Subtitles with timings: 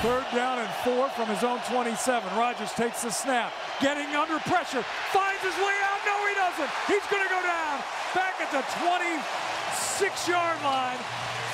[0.00, 2.38] Third down and four from his own 27.
[2.38, 3.52] Rodgers takes the snap,
[3.82, 6.00] getting under pressure, finds his way out.
[6.06, 6.70] No, he doesn't.
[6.86, 7.80] He's going to go down.
[8.14, 10.96] Back at the 26 yard line.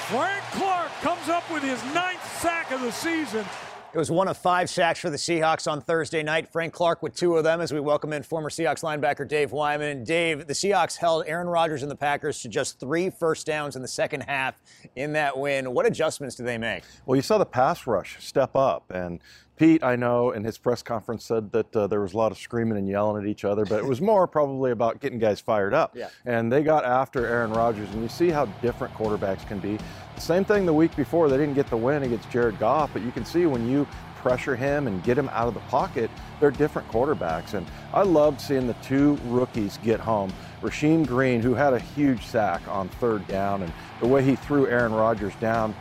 [0.06, 3.45] Frank Clark comes up with his ninth sack of the season.
[3.94, 6.48] It was one of five sacks for the Seahawks on Thursday night.
[6.52, 10.04] Frank Clark with two of them as we welcome in former Seahawks linebacker Dave Wyman.
[10.04, 13.80] Dave, the Seahawks held Aaron Rodgers and the Packers to just three first downs in
[13.80, 14.60] the second half
[14.96, 15.72] in that win.
[15.72, 16.82] What adjustments did they make?
[17.06, 19.20] Well, you saw the pass rush step up, and
[19.56, 22.38] Pete, I know, in his press conference said that uh, there was a lot of
[22.38, 25.73] screaming and yelling at each other, but it was more probably about getting guys fired
[25.73, 25.97] up.
[25.97, 26.09] Yeah.
[26.27, 29.78] And they got after Aaron Rodgers, and you see how different quarterbacks can be.
[30.19, 33.12] Same thing the week before, they didn't get the win against Jared Goff, but you
[33.12, 36.88] can see when you pressure him and get him out of the pocket, they're different
[36.91, 37.55] quarterbacks.
[37.55, 40.33] And I loved seeing the two rookies get home.
[40.62, 44.66] Rasheem Green, who had a huge sack on third down, and the way he threw
[44.66, 45.75] Aaron Rodgers down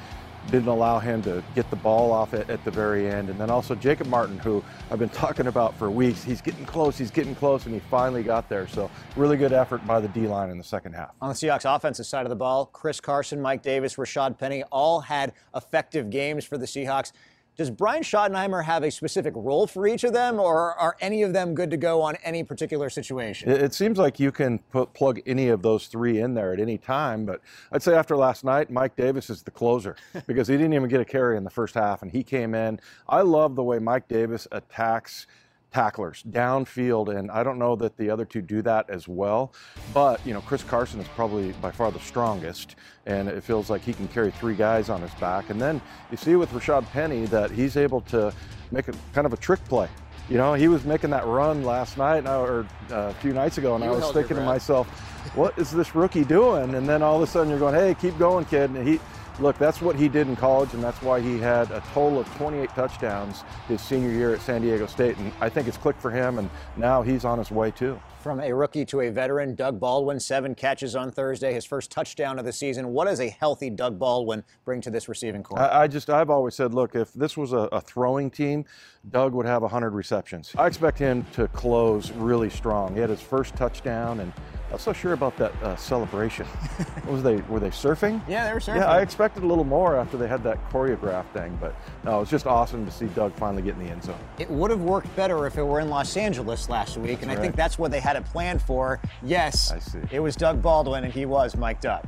[0.52, 3.30] didn't allow him to get the ball off it at the very end.
[3.30, 6.24] And then also Jacob Martin, who I've been talking about for weeks.
[6.24, 8.68] He's getting close, he's getting close, and he finally got there.
[8.68, 11.12] So really good effort by the D line in the second half.
[11.22, 15.00] On the Seahawks offensive side of the ball, Chris Carson, Mike Davis, Rashaad Penny all
[15.00, 17.12] had effective games for the Seahawks.
[17.58, 21.32] Does Brian Schottenheimer have a specific role for each of them, or are any of
[21.32, 23.50] them good to go on any particular situation?
[23.50, 26.78] It, seems like you can put, plug any of those three in there at any
[26.78, 27.40] time, but
[27.72, 29.96] I'd say after last night, Mike Davis is the closer
[30.28, 32.78] because he didn't even get a carry in the first half, and he came in.
[33.08, 35.26] I love the way Mike Davis attacks
[35.76, 39.52] tacklers downfield, and I don't know that the other two do that as well.
[39.94, 43.82] But you know, Chris Carson is probably by far the strongest, and it feels like
[43.82, 45.50] he can carry three guys on his back.
[45.50, 45.82] And then
[46.12, 48.34] you see with Rashaad Penny that he's able to
[48.72, 49.90] make a kind of a trick play.
[50.30, 53.76] You know, he was making that run last night or uh, a few nights ago,
[53.76, 54.88] and You I was thinking to myself,
[55.36, 58.18] "What is this rookie doing?" And then all of a sudden you're going, "Hey, keep
[58.18, 59.02] going, kid!" And he
[59.38, 62.36] Look, that's what he did in college, and that's why he had a total of
[62.38, 65.18] 28 touchdowns his senior year at San Diego State.
[65.18, 68.00] And I think it's clicked for him, and now he's on his way too.
[68.22, 72.40] From a rookie to a veteran, Doug Baldwin, seven catches on Thursday, his first touchdown
[72.40, 72.94] of the season.
[72.94, 75.60] What does a healthy Doug Baldwin bring to this receiving corps?
[75.60, 78.64] I, I just, I've always said, look, if this was a, a throwing team,
[79.12, 80.54] Doug would have 100 receptions.
[80.58, 82.96] I expect him to close really strong.
[82.96, 84.32] He had his first touchdown, and
[84.76, 86.46] not so sure about that uh, celebration.
[86.46, 88.22] What was they, were they surfing?
[88.28, 88.80] yeah, they were surfing.
[88.80, 92.20] Yeah, I expected a little more after they had that choreographed thing, but no, it
[92.20, 94.20] was just awesome to see Doug finally get in the end zone.
[94.38, 97.38] It would have worked better if it were in Los Angeles last week, and I
[97.38, 99.00] think that's what they had it planned for.
[99.24, 100.00] Yes, I see.
[100.12, 102.06] it was Doug Baldwin, and he was mic'd up.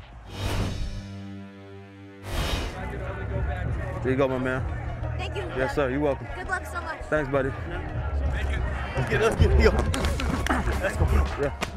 [4.03, 4.61] There you go, my man.
[5.17, 5.43] Thank you.
[5.55, 5.89] Yes, sir.
[5.89, 6.27] You're welcome.
[6.35, 6.99] Good luck so much.
[7.03, 7.49] Thanks, buddy.
[8.97, 10.01] Let's get, let's get, let's go.
[10.81, 11.05] Let's go.
[11.41, 11.76] Yeah.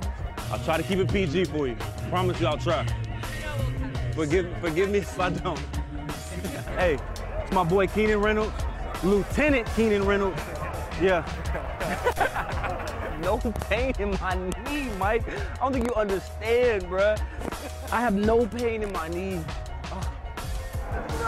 [0.50, 1.76] I'll try to keep it PG for you.
[1.80, 2.84] I Promise you I'll try.
[4.14, 5.58] Forgive, forgive me if I don't.
[6.76, 6.98] hey,
[7.40, 8.52] it's my boy Keenan Reynolds,
[9.04, 10.40] Lieutenant Keenan Reynolds.
[11.00, 11.24] Yeah.
[13.22, 14.34] no pain in my
[14.66, 15.22] knee, Mike.
[15.28, 17.20] I don't think you understand, bruh.
[17.92, 19.40] I have no pain in my knee.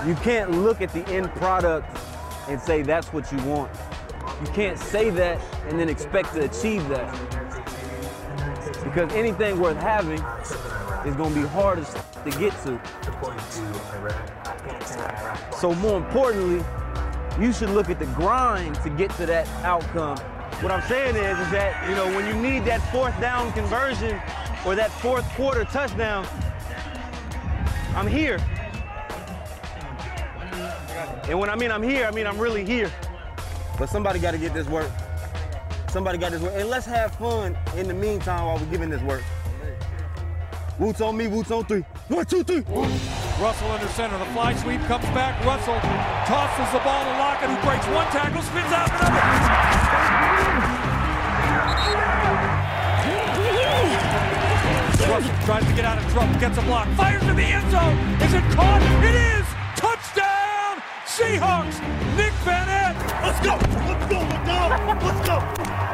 [0.06, 1.86] You can't look at the end product
[2.48, 3.70] and say that's what you want.
[4.44, 7.41] You can't say that and then expect to achieve that.
[8.92, 10.20] Because anything worth having
[11.06, 12.78] is gonna be hardest to get to.
[15.56, 16.62] So more importantly,
[17.40, 20.18] you should look at the grind to get to that outcome.
[20.60, 24.20] What I'm saying is, is that, you know, when you need that fourth down conversion
[24.66, 26.26] or that fourth quarter touchdown,
[27.96, 28.38] I'm here.
[31.30, 32.92] And when I mean I'm here, I mean I'm really here.
[33.78, 34.90] But somebody got to get this work.
[35.92, 36.54] Somebody got this work.
[36.56, 39.22] And let's have fun in the meantime while we're giving this work.
[40.78, 41.84] Woots on me, Woots on three.
[42.08, 42.64] One, two, three.
[43.38, 44.16] Russell under center.
[44.16, 45.36] The fly sweep comes back.
[45.44, 45.78] Russell
[46.24, 49.20] tosses the ball to Lockett, who breaks one tackle, spins out another.
[55.12, 57.98] Russell tries to get out of trouble, gets a block, fires in the end zone.
[58.22, 58.80] Is it caught?
[59.04, 59.44] It is!
[59.76, 60.80] Touchdown!
[61.04, 61.76] Seahawks!
[62.16, 62.72] Nick Van
[63.22, 63.54] Let's go.
[63.54, 65.04] Let's go, let's.
[65.04, 65.91] Let's go.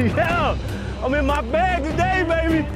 [0.16, 0.56] yeah,
[1.02, 2.66] I'm in my bag today, baby.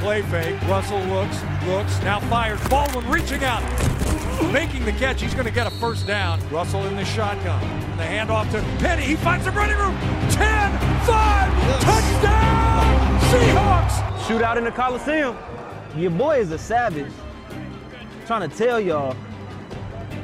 [0.00, 0.58] Play fake.
[0.62, 2.58] Russell looks, looks, now fires.
[2.68, 3.62] Baldwin reaching out,
[4.50, 5.20] making the catch.
[5.20, 6.40] He's going to get a first down.
[6.48, 7.60] Russell in the shotgun.
[7.98, 9.02] The handoff to Penny.
[9.02, 9.94] He finds some running room.
[10.30, 13.20] 10, 5, touchdown!
[13.20, 14.00] Seahawks!
[14.22, 15.36] Shootout in the Coliseum.
[15.94, 17.12] Your boy is a savage.
[18.26, 19.14] trying to tell y'all,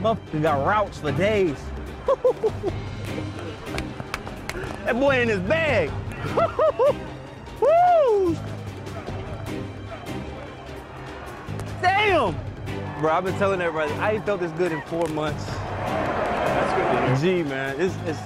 [0.00, 1.58] motherfucker got routes for days.
[4.88, 5.90] That boy in his bag.
[7.60, 8.34] Woo!
[11.82, 12.34] Damn!
[12.98, 15.44] bro, I've been telling everybody, I ain't felt this good in four months.
[15.44, 17.28] That's good.
[17.28, 18.18] Gee, man, it's, it's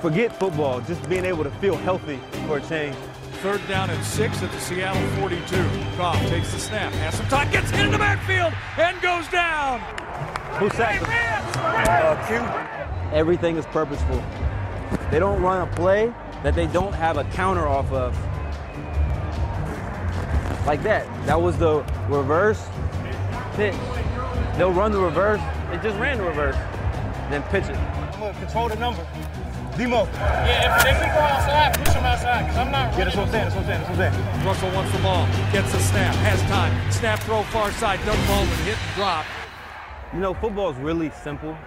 [0.00, 2.96] forget football, just being able to feel healthy for a change.
[3.34, 5.96] Third down and six at the Seattle 42.
[5.96, 9.78] Goff takes the snap, has some time, gets hit in the backfield, and goes down.
[10.58, 11.33] Who sacked him?
[13.12, 14.22] Everything is purposeful.
[15.10, 16.12] They don't run a play
[16.42, 18.16] that they don't have a counter off of.
[20.66, 21.06] Like that.
[21.26, 22.64] That was the reverse
[23.54, 23.74] pitch.
[24.56, 25.40] They'll run the reverse.
[25.70, 26.56] They just ran the reverse.
[27.30, 27.76] Then pitch it.
[27.76, 29.06] I'm gonna control the number.
[29.76, 30.04] Demo.
[30.04, 33.26] Yeah, if, if we go outside, push him outside, because I'm not Yeah, that's what
[33.26, 33.44] I'm saying.
[33.44, 33.80] That's what I'm saying.
[33.82, 34.46] That's what I'm saying.
[34.46, 36.92] Russell wants the ball, gets the snap, has time.
[36.92, 39.26] Snap throw far side, Doug Baldwin hit and drop.
[40.14, 41.58] You know, football is really simple,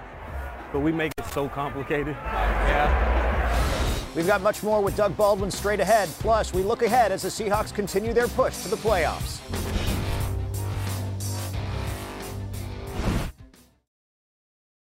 [0.72, 2.16] but we make it so complicated.
[2.24, 4.14] Yeah.
[4.16, 6.08] We've got much more with Doug Baldwin straight ahead.
[6.20, 9.42] Plus, we look ahead as the Seahawks continue their push to the playoffs.